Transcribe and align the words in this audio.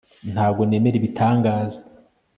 Ntabwo 0.33 0.61
nemera 0.63 0.95
ibitangaza 0.97 1.81